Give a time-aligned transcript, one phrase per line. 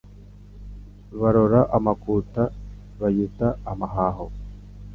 [1.19, 2.41] Barora amakuta
[2.99, 4.25] bayita amahaho